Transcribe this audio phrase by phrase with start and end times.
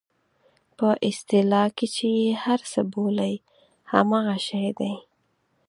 [0.77, 3.33] په اصطلاح کې چې یې هر څه بولئ
[3.91, 4.93] همغه شی دی.